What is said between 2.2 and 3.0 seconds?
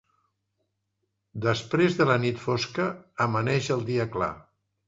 nit fosca